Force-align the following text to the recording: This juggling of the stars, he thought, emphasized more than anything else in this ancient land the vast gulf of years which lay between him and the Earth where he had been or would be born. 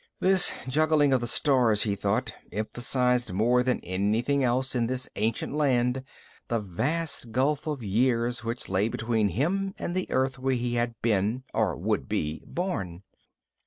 This 0.19 0.51
juggling 0.67 1.13
of 1.13 1.21
the 1.21 1.27
stars, 1.27 1.83
he 1.83 1.95
thought, 1.95 2.33
emphasized 2.51 3.33
more 3.33 3.61
than 3.61 3.79
anything 3.81 4.43
else 4.43 4.73
in 4.73 4.87
this 4.87 5.07
ancient 5.15 5.53
land 5.53 6.03
the 6.47 6.57
vast 6.59 7.31
gulf 7.31 7.67
of 7.67 7.83
years 7.83 8.43
which 8.43 8.67
lay 8.67 8.89
between 8.89 9.27
him 9.27 9.75
and 9.77 9.93
the 9.95 10.09
Earth 10.09 10.39
where 10.39 10.55
he 10.55 10.73
had 10.73 10.99
been 11.03 11.43
or 11.53 11.77
would 11.77 12.09
be 12.09 12.43
born. 12.47 13.03